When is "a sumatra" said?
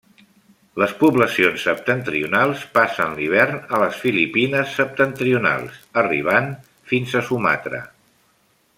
7.23-7.89